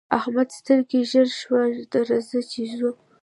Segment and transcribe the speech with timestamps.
[0.17, 0.53] احمده!
[0.59, 1.61] سترګه ژړه شوه؛
[1.93, 2.91] درځه چې ځو.